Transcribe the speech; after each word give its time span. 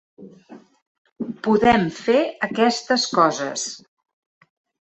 Podem 1.47 1.85
fer 1.99 2.17
aquestes 2.49 3.07
coses. 3.19 3.71